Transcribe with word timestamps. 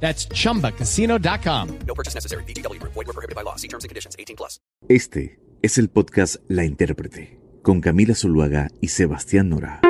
That's 0.00 0.28
chumbacasino.com. 0.28 1.78
No 1.86 1.94
purchase 1.94 2.14
necessary. 2.14 2.44
BGW. 2.44 2.80
Void 2.82 2.94
were 2.94 3.12
prohibited 3.12 3.34
by 3.34 3.42
law. 3.42 3.56
See 3.56 3.68
terms 3.68 3.82
and 3.84 3.88
conditions. 3.88 4.14
18 4.18 4.36
plus. 4.36 4.60
Este 4.88 5.40
es 5.62 5.78
el 5.78 5.88
podcast 5.88 6.36
La 6.48 6.64
Intérprete, 6.64 7.38
con 7.62 7.80
Camila 7.80 8.14
Zuluaga 8.14 8.68
y 8.80 8.88
Sebastián 8.88 9.48
Nora. 9.48 9.80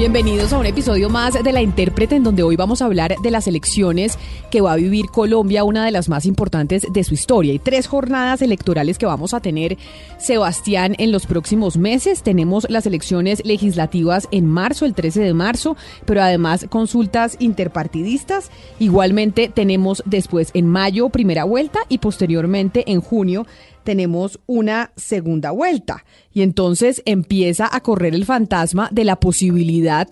Bienvenidos 0.00 0.54
a 0.54 0.58
un 0.58 0.64
episodio 0.64 1.10
más 1.10 1.34
de 1.34 1.52
La 1.52 1.60
Intérprete, 1.60 2.16
en 2.16 2.24
donde 2.24 2.42
hoy 2.42 2.56
vamos 2.56 2.80
a 2.80 2.86
hablar 2.86 3.16
de 3.22 3.30
las 3.30 3.46
elecciones 3.46 4.18
que 4.50 4.62
va 4.62 4.72
a 4.72 4.76
vivir 4.76 5.08
Colombia, 5.08 5.62
una 5.62 5.84
de 5.84 5.90
las 5.90 6.08
más 6.08 6.24
importantes 6.24 6.86
de 6.90 7.04
su 7.04 7.12
historia. 7.12 7.52
Hay 7.52 7.58
tres 7.58 7.86
jornadas 7.86 8.40
electorales 8.40 8.96
que 8.96 9.04
vamos 9.04 9.34
a 9.34 9.40
tener, 9.40 9.76
Sebastián, 10.16 10.94
en 10.96 11.12
los 11.12 11.26
próximos 11.26 11.76
meses. 11.76 12.22
Tenemos 12.22 12.66
las 12.70 12.86
elecciones 12.86 13.44
legislativas 13.44 14.26
en 14.30 14.46
marzo, 14.46 14.86
el 14.86 14.94
13 14.94 15.20
de 15.20 15.34
marzo, 15.34 15.76
pero 16.06 16.22
además 16.22 16.64
consultas 16.70 17.36
interpartidistas. 17.38 18.50
Igualmente 18.78 19.50
tenemos 19.54 20.02
después 20.06 20.50
en 20.54 20.66
mayo 20.66 21.10
primera 21.10 21.44
vuelta 21.44 21.80
y 21.90 21.98
posteriormente 21.98 22.90
en 22.90 23.02
junio 23.02 23.44
tenemos 23.84 24.40
una 24.46 24.92
segunda 24.96 25.50
vuelta. 25.50 26.04
Y 26.32 26.42
entonces 26.42 27.02
empieza 27.04 27.68
a 27.70 27.80
correr 27.80 28.14
el 28.14 28.24
fantasma 28.24 28.88
de 28.92 29.04
la 29.04 29.16
posibilidad 29.16 30.08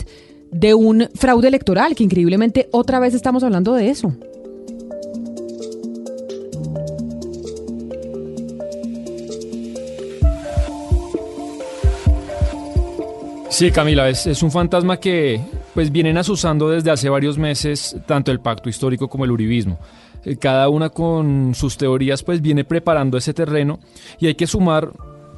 de 0.50 0.75
un 0.75 1.08
fraude 1.14 1.48
electoral, 1.48 1.94
que 1.94 2.05
increíblemente 2.05 2.69
otra 2.72 3.00
vez 3.00 3.14
estamos 3.14 3.42
hablando 3.42 3.75
de 3.75 3.91
eso. 3.91 4.14
Sí, 13.58 13.72
Camila, 13.72 14.08
es, 14.08 14.42
un 14.44 14.53
fantasma 14.53 14.98
que 14.98 15.41
pues 15.75 15.91
vienen 15.91 16.16
asusando 16.16 16.70
desde 16.70 16.92
hace 16.92 17.08
varios 17.08 17.38
meses 17.38 17.97
tanto 18.06 18.30
el 18.30 18.38
pacto 18.38 18.69
histórico 18.69 19.08
como 19.08 19.25
el 19.25 19.32
uribismo. 19.32 19.80
Eh, 20.24 20.36
cada 20.36 20.69
una 20.69 20.91
con 20.91 21.55
sus 21.55 21.77
teorías 21.77 22.22
pues 22.22 22.41
viene 22.41 22.64
preparando 22.64 23.19
ese 23.19 23.34
terreno 23.34 23.78
y 24.19 24.27
hay 24.27 24.34
que 24.34 24.47
sumar 24.47 24.92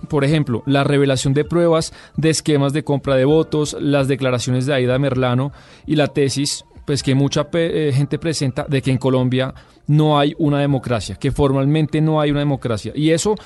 por 0.09 0.25
ejemplo, 0.25 0.63
la 0.67 0.83
revelación 0.83 1.35
de 1.35 1.45
pruebas 1.45 1.93
de 2.17 2.31
esquemas 2.31 2.73
de 2.73 2.83
compra 2.83 3.17
de 3.17 3.27
votos, 3.27 3.77
las 3.79 4.09
declaraciones 4.09 4.67
de 4.67 4.75
Aida 4.75 4.99
Merlano 4.99 5.53
y 5.87 5.97
la 5.97 6.09
tesis 6.09 6.65
pues 6.85 7.03
que 7.03 7.15
mucha 7.15 7.49
eh, 7.53 7.93
gente 7.95 8.19
presenta 8.19 8.67
de 8.69 8.83
que 8.83 8.91
en 8.91 8.99
Colombia 8.99 9.55
no 9.87 10.19
hay 10.19 10.35
una 10.39 10.59
democracia, 10.59 11.15
que 11.15 11.31
formalmente 11.31 12.01
no 12.01 12.21
hay 12.21 12.31
una 12.31 12.41
democracia. 12.41 12.93
Y 12.97 13.11
eso 13.11 13.37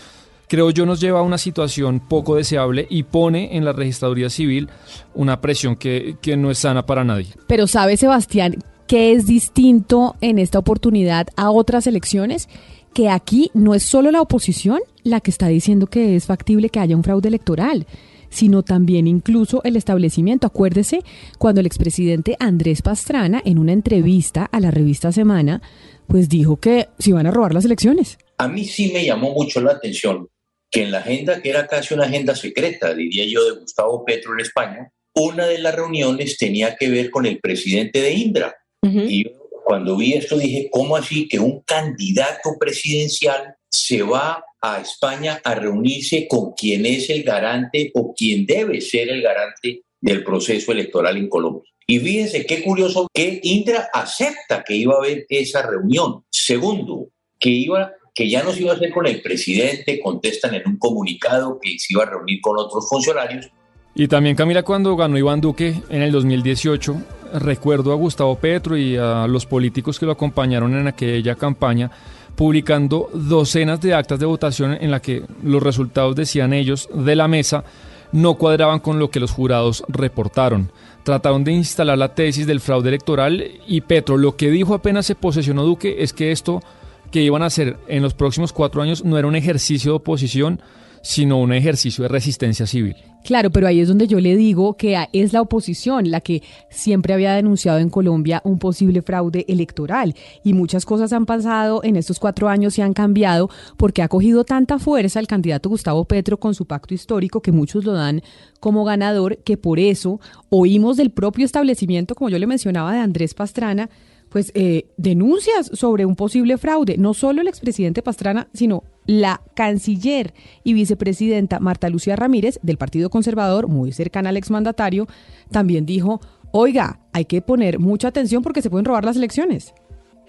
creo 0.48 0.70
yo 0.70 0.86
nos 0.86 1.00
lleva 1.00 1.20
a 1.20 1.22
una 1.22 1.38
situación 1.38 2.00
poco 2.00 2.36
deseable 2.36 2.86
y 2.88 3.02
pone 3.02 3.56
en 3.56 3.64
la 3.64 3.72
registraduría 3.72 4.30
civil 4.30 4.68
una 5.14 5.40
presión 5.40 5.76
que, 5.76 6.16
que 6.22 6.36
no 6.36 6.50
es 6.50 6.58
sana 6.58 6.86
para 6.86 7.04
nadie. 7.04 7.34
Pero 7.46 7.66
sabe 7.66 7.96
Sebastián, 7.96 8.56
¿Qué 8.86 9.12
es 9.12 9.26
distinto 9.26 10.16
en 10.20 10.38
esta 10.38 10.58
oportunidad 10.58 11.28
a 11.36 11.50
otras 11.50 11.86
elecciones? 11.86 12.48
Que 12.92 13.08
aquí 13.08 13.50
no 13.54 13.74
es 13.74 13.82
solo 13.82 14.10
la 14.10 14.20
oposición 14.20 14.80
la 15.02 15.20
que 15.20 15.30
está 15.30 15.48
diciendo 15.48 15.86
que 15.86 16.16
es 16.16 16.26
factible 16.26 16.68
que 16.68 16.80
haya 16.80 16.96
un 16.96 17.02
fraude 17.02 17.28
electoral, 17.28 17.86
sino 18.28 18.62
también 18.62 19.06
incluso 19.06 19.62
el 19.64 19.76
establecimiento. 19.76 20.46
Acuérdese 20.46 21.00
cuando 21.38 21.60
el 21.60 21.66
expresidente 21.66 22.36
Andrés 22.38 22.82
Pastrana, 22.82 23.40
en 23.44 23.58
una 23.58 23.72
entrevista 23.72 24.44
a 24.44 24.60
la 24.60 24.70
revista 24.70 25.12
Semana, 25.12 25.62
pues 26.06 26.28
dijo 26.28 26.58
que 26.58 26.88
se 26.98 27.10
iban 27.10 27.26
a 27.26 27.30
robar 27.30 27.54
las 27.54 27.64
elecciones. 27.64 28.18
A 28.36 28.48
mí 28.48 28.64
sí 28.64 28.92
me 28.92 29.04
llamó 29.04 29.32
mucho 29.32 29.62
la 29.62 29.72
atención 29.72 30.28
que 30.70 30.82
en 30.82 30.90
la 30.90 30.98
agenda, 30.98 31.40
que 31.40 31.48
era 31.48 31.66
casi 31.66 31.94
una 31.94 32.04
agenda 32.04 32.34
secreta, 32.34 32.94
diría 32.94 33.24
yo, 33.26 33.44
de 33.44 33.60
Gustavo 33.60 34.04
Petro 34.04 34.34
en 34.34 34.40
España, 34.40 34.90
una 35.14 35.46
de 35.46 35.58
las 35.58 35.74
reuniones 35.74 36.36
tenía 36.36 36.76
que 36.76 36.90
ver 36.90 37.10
con 37.10 37.24
el 37.24 37.38
presidente 37.38 38.00
de 38.00 38.12
Indra, 38.12 38.54
y 38.84 39.24
cuando 39.64 39.96
vi 39.96 40.12
esto 40.12 40.36
dije, 40.36 40.68
¿cómo 40.70 40.96
así 40.96 41.26
que 41.26 41.38
un 41.38 41.60
candidato 41.62 42.50
presidencial 42.58 43.54
se 43.68 44.02
va 44.02 44.44
a 44.60 44.80
España 44.80 45.40
a 45.42 45.54
reunirse 45.54 46.26
con 46.28 46.52
quien 46.52 46.84
es 46.86 47.08
el 47.10 47.22
garante 47.22 47.90
o 47.94 48.14
quien 48.14 48.46
debe 48.46 48.80
ser 48.80 49.08
el 49.08 49.22
garante 49.22 49.82
del 50.00 50.22
proceso 50.22 50.72
electoral 50.72 51.16
en 51.16 51.28
Colombia? 51.28 51.70
Y 51.86 51.98
fíjense 51.98 52.46
qué 52.46 52.62
curioso 52.62 53.08
que 53.12 53.40
Indra 53.42 53.88
acepta 53.92 54.62
que 54.62 54.74
iba 54.74 54.94
a 54.94 54.98
haber 54.98 55.26
esa 55.28 55.62
reunión. 55.62 56.24
Segundo, 56.30 57.08
que 57.38 57.50
iba 57.50 57.92
que 58.14 58.30
ya 58.30 58.44
no 58.44 58.52
se 58.52 58.62
iba 58.62 58.72
a 58.72 58.76
hacer 58.76 58.92
con 58.92 59.06
el 59.06 59.20
presidente, 59.22 59.98
contestan 60.00 60.54
en 60.54 60.62
un 60.66 60.78
comunicado 60.78 61.58
que 61.60 61.76
se 61.78 61.94
iba 61.94 62.04
a 62.04 62.10
reunir 62.10 62.40
con 62.40 62.56
otros 62.56 62.88
funcionarios, 62.88 63.50
y 63.96 64.08
también 64.08 64.34
Camila 64.34 64.64
cuando 64.64 64.96
ganó 64.96 65.16
Iván 65.16 65.40
Duque 65.40 65.74
en 65.88 66.02
el 66.02 66.10
2018, 66.10 66.96
recuerdo 67.34 67.92
a 67.92 67.96
Gustavo 67.96 68.36
Petro 68.36 68.76
y 68.76 68.96
a 68.96 69.26
los 69.26 69.46
políticos 69.46 69.98
que 69.98 70.06
lo 70.06 70.12
acompañaron 70.12 70.74
en 70.74 70.86
aquella 70.86 71.34
campaña 71.34 71.90
publicando 72.34 73.10
docenas 73.12 73.80
de 73.80 73.94
actas 73.94 74.18
de 74.18 74.26
votación 74.26 74.76
en 74.80 74.90
la 74.90 75.00
que 75.00 75.22
los 75.42 75.62
resultados 75.62 76.16
decían 76.16 76.52
ellos 76.52 76.88
de 76.92 77.16
la 77.16 77.28
mesa 77.28 77.64
no 78.12 78.34
cuadraban 78.34 78.78
con 78.78 78.98
lo 78.98 79.10
que 79.10 79.20
los 79.20 79.32
jurados 79.32 79.84
reportaron. 79.88 80.70
Trataron 81.02 81.44
de 81.44 81.52
instalar 81.52 81.98
la 81.98 82.14
tesis 82.14 82.46
del 82.46 82.60
fraude 82.60 82.88
electoral 82.88 83.44
y 83.66 83.80
Petro 83.82 84.16
lo 84.16 84.36
que 84.36 84.50
dijo 84.50 84.74
apenas 84.74 85.06
se 85.06 85.14
posesionó 85.14 85.64
Duque 85.64 85.96
es 85.98 86.12
que 86.12 86.32
esto 86.32 86.62
que 87.10 87.22
iban 87.22 87.42
a 87.42 87.46
hacer 87.46 87.76
en 87.88 88.02
los 88.02 88.14
próximos 88.14 88.52
cuatro 88.52 88.82
años 88.82 89.04
no 89.04 89.18
era 89.18 89.28
un 89.28 89.36
ejercicio 89.36 89.92
de 89.92 89.96
oposición, 89.96 90.60
sino 91.04 91.38
un 91.38 91.52
ejercicio 91.52 92.02
de 92.02 92.08
resistencia 92.08 92.66
civil. 92.66 92.96
Claro, 93.24 93.50
pero 93.50 93.66
ahí 93.66 93.80
es 93.80 93.88
donde 93.88 94.06
yo 94.06 94.20
le 94.20 94.36
digo 94.36 94.76
que 94.76 95.02
es 95.12 95.32
la 95.32 95.40
oposición 95.40 96.10
la 96.10 96.20
que 96.20 96.42
siempre 96.70 97.14
había 97.14 97.34
denunciado 97.34 97.78
en 97.78 97.88
Colombia 97.88 98.40
un 98.44 98.58
posible 98.58 99.00
fraude 99.02 99.44
electoral 99.48 100.14
y 100.42 100.52
muchas 100.52 100.84
cosas 100.84 101.12
han 101.12 101.24
pasado 101.24 101.82
en 101.84 101.96
estos 101.96 102.18
cuatro 102.18 102.48
años 102.48 102.76
y 102.78 102.82
han 102.82 102.92
cambiado 102.92 103.48
porque 103.76 104.02
ha 104.02 104.08
cogido 104.08 104.44
tanta 104.44 104.78
fuerza 104.78 105.20
el 105.20 105.26
candidato 105.26 105.68
Gustavo 105.70 106.04
Petro 106.04 106.38
con 106.38 106.54
su 106.54 106.66
pacto 106.66 106.92
histórico 106.92 107.40
que 107.40 107.52
muchos 107.52 107.84
lo 107.84 107.92
dan 107.92 108.22
como 108.60 108.84
ganador 108.84 109.38
que 109.38 109.56
por 109.56 109.78
eso 109.78 110.20
oímos 110.48 110.96
del 110.96 111.10
propio 111.10 111.44
establecimiento, 111.44 112.14
como 112.14 112.30
yo 112.30 112.38
le 112.38 112.46
mencionaba, 112.46 112.92
de 112.92 112.98
Andrés 112.98 113.34
Pastrana, 113.34 113.90
pues 114.34 114.50
eh, 114.56 114.86
denuncias 114.96 115.70
sobre 115.74 116.06
un 116.06 116.16
posible 116.16 116.58
fraude. 116.58 116.98
No 116.98 117.14
solo 117.14 117.40
el 117.40 117.46
expresidente 117.46 118.02
Pastrana, 118.02 118.48
sino 118.52 118.82
la 119.06 119.40
canciller 119.54 120.34
y 120.64 120.72
vicepresidenta 120.72 121.60
Marta 121.60 121.88
Lucía 121.88 122.16
Ramírez, 122.16 122.58
del 122.60 122.76
Partido 122.76 123.10
Conservador, 123.10 123.68
muy 123.68 123.92
cercana 123.92 124.30
al 124.30 124.36
exmandatario, 124.36 125.06
también 125.52 125.86
dijo, 125.86 126.20
oiga, 126.50 126.98
hay 127.12 127.26
que 127.26 127.42
poner 127.42 127.78
mucha 127.78 128.08
atención 128.08 128.42
porque 128.42 128.60
se 128.60 128.70
pueden 128.70 128.86
robar 128.86 129.04
las 129.04 129.14
elecciones. 129.14 129.72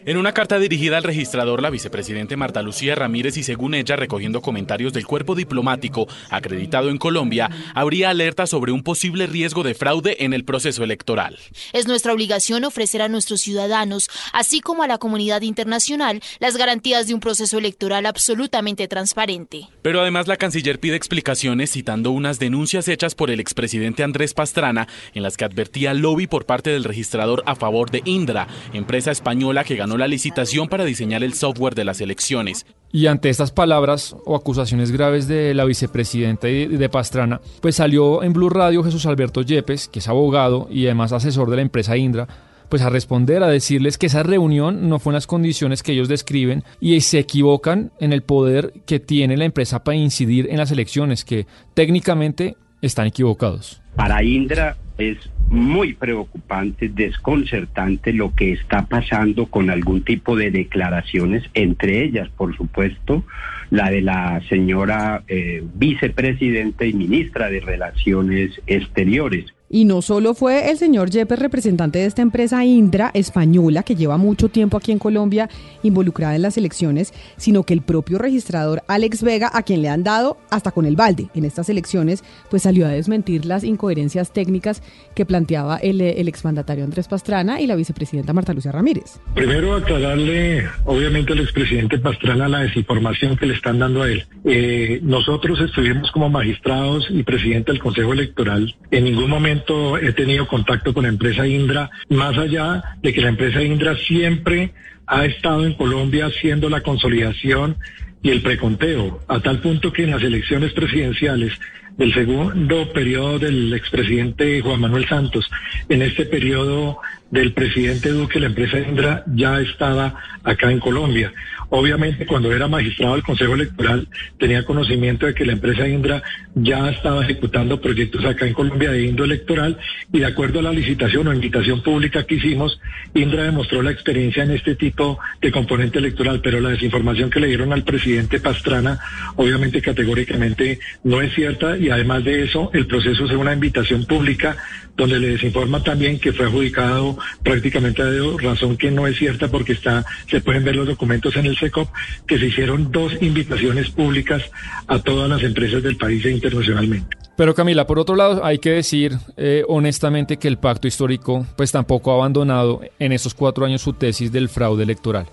En 0.08 0.18
una 0.18 0.34
carta 0.34 0.60
dirigida 0.60 0.98
al 0.98 1.04
registrador, 1.04 1.64
la 1.64 1.72
vicepresidente 1.72 2.38
Marta 2.38 2.62
Lucía 2.62 2.94
Ramírez 2.94 3.38
y 3.38 3.44
según 3.44 3.74
ella 3.74 3.96
recogiendo 3.96 4.40
comentarios 4.40 4.94
del 4.94 5.08
cuerpo 5.08 5.34
diplomático 5.34 6.08
acreditado 6.30 6.92
en 6.92 7.00
Colombia, 7.00 7.50
habría 7.74 8.12
alerta 8.12 8.46
sobre 8.46 8.72
un 8.72 8.84
posible 8.84 9.26
riesgo 9.26 9.64
de 9.64 9.74
fraude 9.74 10.24
en 10.24 10.34
el 10.34 10.46
proceso 10.46 10.84
electoral. 10.84 11.40
Es 11.74 11.88
nuestra 11.88 12.14
obligación 12.14 12.66
ofrecer 12.66 13.02
a 13.02 13.08
nuestros 13.08 13.42
ciudadanos, 13.42 14.08
así 14.32 14.62
como 14.62 14.84
a 14.84 14.88
la 14.88 15.00
comunidad 15.00 15.42
internacional, 15.42 16.22
las 16.38 16.56
garantías 16.56 17.08
de 17.08 17.16
un 17.16 17.20
proceso 17.20 17.58
electoral 17.58 18.06
absolutamente 18.06 18.88
transparente. 18.88 19.70
Pero 19.82 20.02
además 20.02 20.28
la 20.28 20.38
canciller 20.38 20.80
pide 20.80 20.98
explicaciones 20.98 21.72
citando 21.72 22.12
unas 22.12 22.38
denuncias 22.38 22.88
hechas 22.90 23.16
por 23.16 23.32
el 23.32 23.40
expresidente 23.40 24.04
Andrés 24.04 24.36
Pastrana 24.36 24.88
en 25.16 25.24
las 25.24 25.36
que 25.36 25.46
advertía 25.46 25.96
lobby 25.96 26.28
por 26.28 26.46
parte 26.46 26.70
del 26.70 26.84
registrador 26.84 27.42
a 27.48 27.56
favor 27.56 27.90
de 27.90 28.04
Indra, 28.06 28.48
empresa 28.72 29.10
española 29.10 29.64
que 29.64 29.76
ganó 29.76 29.95
la 29.98 30.08
licitación 30.08 30.68
para 30.68 30.86
diseñar 30.86 31.24
el 31.24 31.34
software 31.34 31.76
de 31.76 31.86
las 31.86 32.02
elecciones. 32.02 32.66
Y 32.92 33.08
ante 33.08 33.30
estas 33.30 33.52
palabras 33.52 34.16
o 34.26 34.36
acusaciones 34.36 34.92
graves 34.92 35.28
de 35.28 35.54
la 35.54 35.66
vicepresidenta 35.66 36.48
de 36.48 36.90
Pastrana, 36.90 37.42
pues 37.62 37.76
salió 37.76 38.24
en 38.24 38.34
Blue 38.34 38.50
Radio 38.50 38.84
Jesús 38.84 39.06
Alberto 39.06 39.42
Yepes, 39.42 39.88
que 39.88 40.00
es 40.00 40.08
abogado 40.08 40.68
y 40.72 40.86
además 40.86 41.12
asesor 41.12 41.50
de 41.50 41.58
la 41.58 41.62
empresa 41.62 41.98
Indra, 41.98 42.28
pues 42.70 42.82
a 42.82 42.90
responder, 42.90 43.44
a 43.44 43.48
decirles 43.48 43.98
que 43.98 44.08
esa 44.08 44.24
reunión 44.24 44.90
no 44.90 45.00
fue 45.00 45.12
en 45.12 45.16
las 45.16 45.28
condiciones 45.28 45.84
que 45.84 45.92
ellos 45.92 46.08
describen 46.08 46.64
y 46.80 47.00
se 47.02 47.20
equivocan 47.20 47.92
en 48.00 48.14
el 48.14 48.24
poder 48.24 48.74
que 48.86 49.00
tiene 49.00 49.38
la 49.38 49.46
empresa 49.46 49.84
para 49.84 49.98
incidir 49.98 50.48
en 50.50 50.58
las 50.58 50.72
elecciones, 50.72 51.26
que 51.26 51.46
técnicamente 51.74 52.56
están 52.82 53.08
equivocados. 53.08 53.82
Para 53.96 54.24
Indra 54.24 54.78
es 54.98 55.18
muy 55.50 55.94
preocupante, 55.94 56.90
desconcertante 56.90 58.14
lo 58.14 58.34
que 58.34 58.54
está 58.54 58.86
pasando 58.86 59.46
con 59.48 59.70
algún 59.70 60.04
tipo 60.04 60.36
de 60.36 60.52
declaraciones, 60.52 61.44
entre 61.54 62.04
ellas, 62.04 62.30
por 62.30 62.56
supuesto, 62.56 63.24
la 63.70 63.90
de 63.90 64.02
la 64.02 64.42
señora 64.50 65.24
eh, 65.28 65.64
vicepresidenta 65.76 66.86
y 66.86 66.94
ministra 66.94 67.50
de 67.50 67.62
Relaciones 67.62 68.62
Exteriores. 68.68 69.55
Y 69.70 69.86
no 69.86 70.02
solo 70.02 70.36
fue 70.36 70.70
el 70.70 70.78
señor 70.78 71.10
Yepes, 71.10 71.40
representante 71.40 72.00
de 72.00 72.06
esta 72.06 72.22
empresa 72.22 72.64
Indra 72.64 73.10
española, 73.14 73.82
que 73.82 73.96
lleva 73.96 74.18
mucho 74.18 74.48
tiempo 74.48 74.78
aquí 74.78 74.92
en 74.92 75.00
Colombia 75.00 75.50
involucrada 75.82 76.36
en 76.36 76.44
las 76.44 76.58
elecciones, 76.58 77.14
sino 77.36 77.64
que 77.64 77.74
el 77.74 77.82
propio 77.82 78.20
registrador 78.20 78.84
Alex 78.88 79.24
Vega, 79.24 79.50
a 79.52 79.64
quien 79.64 79.82
le 79.82 79.90
han 79.90 80.04
dado 80.04 80.38
hasta 80.52 80.72
con 80.72 80.86
el 80.86 80.96
balde 80.96 81.28
en 81.34 81.46
estas 81.46 81.68
elecciones, 81.70 82.24
pues 82.50 82.64
salió 82.64 82.86
a 82.86 82.90
desmentir 82.90 83.46
las 83.46 83.64
incoherencias 83.64 84.32
técnicas 84.32 84.84
que 85.16 85.26
planteaba 85.26 85.78
el, 85.78 86.00
el 86.00 86.28
exmandatario 86.28 86.84
Andrés 86.84 87.08
Pastrana 87.08 87.60
y 87.60 87.66
la 87.66 87.76
vicepresidenta 87.76 88.34
Marta 88.34 88.54
Lucía 88.54 88.72
Ramírez. 88.72 89.20
Primero 89.34 89.74
aclararle, 89.76 90.68
obviamente, 90.84 91.34
al 91.34 91.40
expresidente 91.40 91.98
Pastrana 91.98 92.48
la 92.48 92.60
desinformación 92.60 93.36
que 93.36 93.48
le 93.48 93.56
están 93.56 93.80
dando 93.80 94.04
a 94.04 94.10
él. 94.10 94.28
Eh, 94.44 95.00
nosotros 95.02 95.60
estuvimos 95.60 96.12
como 96.12 96.30
magistrados 96.30 97.08
y 97.10 97.24
presidente 97.24 97.72
del 97.72 97.82
Consejo 97.82 98.14
Electoral. 98.14 98.76
En 98.92 99.06
ningún 99.06 99.30
momento 99.30 99.55
he 100.02 100.14
tenido 100.14 100.48
contacto 100.48 100.94
con 100.94 101.04
la 101.04 101.10
empresa 101.10 101.48
Indra, 101.48 101.90
más 102.10 102.38
allá 102.38 102.96
de 103.02 103.14
que 103.14 103.22
la 103.22 103.30
empresa 103.30 103.62
Indra 103.62 103.96
siempre 103.96 104.74
ha 105.08 105.26
estado 105.26 105.66
en 105.66 105.74
Colombia 105.74 106.28
haciendo 106.28 106.70
la 106.70 106.82
consolidación 106.82 107.78
y 108.22 108.32
el 108.32 108.42
preconteo, 108.42 109.20
a 109.28 109.40
tal 109.40 109.60
punto 109.60 109.94
que 109.94 110.04
en 110.04 110.12
las 110.12 110.24
elecciones 110.24 110.74
presidenciales 110.74 111.54
del 111.98 112.14
segundo 112.14 112.92
periodo 112.92 113.40
del 113.40 113.74
expresidente 113.74 114.62
Juan 114.62 114.82
Manuel 114.82 115.08
Santos, 115.08 115.50
en 115.90 116.02
este 116.02 116.26
periodo 116.26 116.98
del 117.36 117.54
presidente 117.54 118.10
Duque, 118.10 118.40
la 118.40 118.48
empresa 118.48 118.80
Indra 118.80 119.24
ya 119.28 119.60
estaba 119.60 120.16
acá 120.44 120.72
en 120.72 120.80
Colombia. 120.80 121.34
Obviamente, 121.70 122.26
cuando 122.26 122.54
era 122.54 122.68
magistrado 122.68 123.16
del 123.16 123.24
Consejo 123.24 123.56
Electoral, 123.56 124.08
tenía 124.40 124.64
conocimiento 124.64 125.26
de 125.26 125.34
que 125.34 125.46
la 125.46 125.54
empresa 125.54 125.88
Indra 125.88 126.22
ya 126.54 126.90
estaba 126.90 127.24
ejecutando 127.24 127.82
proyectos 127.82 128.24
acá 128.24 128.46
en 128.48 128.54
Colombia 128.54 128.92
de 128.92 129.04
indo 129.04 129.24
electoral 129.24 129.78
y 130.14 130.20
de 130.20 130.26
acuerdo 130.26 130.60
a 130.60 130.64
la 130.64 130.72
licitación 130.72 131.28
o 131.28 131.34
invitación 131.34 131.82
pública 131.82 132.24
que 132.24 132.36
hicimos, 132.36 132.80
Indra 133.14 133.44
demostró 133.44 133.82
la 133.82 133.92
experiencia 133.92 134.44
en 134.44 134.52
este 134.52 134.76
tipo 134.76 135.20
de 135.42 135.52
componente 135.52 136.00
electoral, 136.00 136.40
pero 136.42 136.62
la 136.62 136.70
desinformación 136.70 137.30
que 137.30 137.40
le 137.40 137.48
dieron 137.48 137.74
al 137.74 137.84
presidente 137.84 138.40
Pastrana, 138.40 139.00
obviamente 139.36 139.82
categóricamente 139.82 140.80
no 141.04 141.22
es 141.22 141.34
cierta 141.34 141.78
y 141.78 141.90
además 141.90 142.24
de 142.24 142.44
eso, 142.44 142.70
el 142.74 142.86
proceso 142.88 143.26
es 143.26 143.32
una 143.32 143.54
invitación 143.54 144.06
pública 144.06 144.56
donde 144.96 145.20
le 145.20 145.30
desinforma 145.30 145.84
también 145.84 146.20
que 146.20 146.32
fue 146.32 146.46
adjudicado 146.46 147.18
prácticamente 147.44 148.02
a 148.02 148.06
dedo, 148.06 148.38
razón 148.38 148.78
que 148.78 148.92
no 148.92 149.08
es 149.08 149.18
cierta 149.18 149.48
porque 149.48 149.74
está, 149.74 150.06
se 150.30 150.42
pueden 150.42 150.64
ver 150.64 150.76
los 150.76 150.88
documentos 150.88 151.36
en 151.36 151.46
el 151.46 151.58
SECOP, 151.58 151.90
que 152.28 152.38
se 152.38 152.48
hicieron 152.48 152.92
dos 152.92 153.14
invitaciones 153.22 153.90
públicas 153.90 154.44
a 154.88 155.00
todas 155.00 155.30
las 155.30 155.44
empresas 155.44 155.84
del 155.84 155.98
país 155.98 156.26
e 156.26 156.32
internacionalmente. 156.32 157.18
Pero 157.36 157.54
Camila, 157.54 157.86
por 157.86 158.00
otro 158.00 158.16
lado, 158.16 158.46
hay 158.46 158.60
que 158.60 158.72
decir 158.72 159.18
eh, 159.36 159.64
honestamente 159.68 160.38
que 160.38 160.48
el 160.48 160.58
pacto 160.58 160.88
histórico 160.88 161.46
pues 161.58 161.72
tampoco 161.72 162.12
ha 162.12 162.16
abandonado 162.16 162.82
en 162.98 163.12
estos 163.12 163.34
cuatro 163.34 163.66
años 163.66 163.82
su 163.82 163.94
tesis 163.94 164.32
del 164.32 164.48
fraude 164.48 164.84
electoral. 164.84 165.28